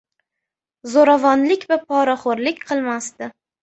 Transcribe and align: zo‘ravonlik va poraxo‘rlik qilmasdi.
zo‘ravonlik 0.93 1.69
va 1.75 1.81
poraxo‘rlik 1.87 2.69
qilmasdi. 2.69 3.35